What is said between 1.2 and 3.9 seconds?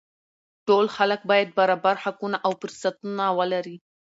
باید برابر حقونه او فرصتونه ولري